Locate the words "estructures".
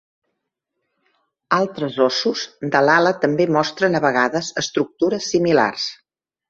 4.67-5.35